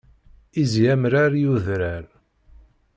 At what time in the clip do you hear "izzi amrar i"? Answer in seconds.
0.61-1.43